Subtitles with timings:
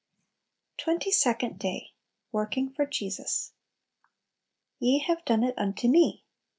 [0.79, 1.91] Twenty second Day.
[2.31, 3.51] Working for Jesus.
[4.79, 6.23] "Ye have done it unto me."